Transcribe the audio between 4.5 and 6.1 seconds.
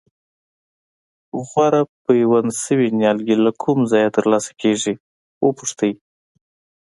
کېږي وپوښتئ.